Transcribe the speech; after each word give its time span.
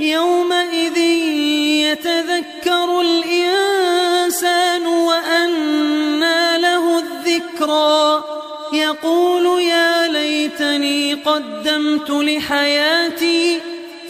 يومئذ 0.00 0.98
يتذكر 1.88 3.00
الإنسان 3.00 4.86
وأنى 4.86 6.58
له 6.58 6.98
الذكرى 6.98 8.24
يقول 8.72 9.62
يا 9.62 10.08
ليتني 10.08 11.14
قدمت 11.14 12.10
لحياتي 12.10 13.71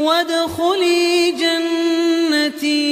وادخلي 0.00 1.30
جنتي. 1.32 2.89